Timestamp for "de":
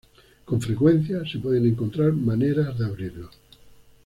2.75-2.85